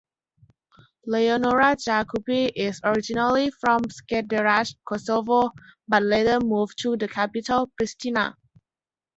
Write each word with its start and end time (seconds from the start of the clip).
Leonora 1.05 1.75
Jakupi 1.75 2.51
is 2.55 2.81
originally 2.83 3.51
from 3.51 3.81
Skenderaj, 3.83 4.73
Kosovo, 4.83 5.51
but 5.87 6.01
later 6.01 6.39
moved 6.39 6.79
to 6.79 6.97
the 6.97 7.07
capital, 7.07 7.69
Pristina. 7.79 8.33